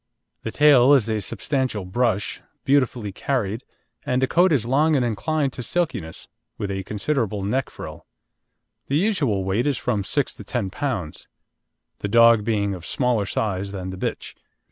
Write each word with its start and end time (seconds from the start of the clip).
The 0.41 0.49
tail 0.49 0.95
is 0.95 1.09
a 1.09 1.21
substantial 1.21 1.85
brush, 1.85 2.41
beautifully 2.65 3.11
carried, 3.11 3.63
and 4.03 4.19
the 4.19 4.25
coat 4.25 4.51
is 4.51 4.65
long 4.65 4.95
and 4.95 5.05
inclined 5.05 5.53
to 5.53 5.61
silkiness, 5.61 6.27
with 6.57 6.71
a 6.71 6.81
considerable 6.81 7.43
neck 7.43 7.69
frill. 7.69 8.07
The 8.87 8.97
usual 8.97 9.43
weight 9.43 9.67
is 9.67 9.77
from 9.77 10.03
six 10.03 10.33
to 10.37 10.43
ten 10.43 10.71
pounds, 10.71 11.27
the 11.99 12.07
dog 12.07 12.43
being 12.43 12.73
of 12.73 12.83
smaller 12.83 13.27
size 13.27 13.71
than 13.73 13.91
the 13.91 13.95
bitch. 13.97 14.33